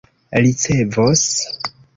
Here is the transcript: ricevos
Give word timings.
ricevos 0.43 1.29